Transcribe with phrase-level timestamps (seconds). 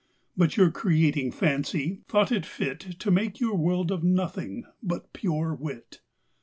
[0.35, 5.53] But your Creating Fancy, thought it fit To make your World of Nothing, but pure
[5.53, 6.01] Wit.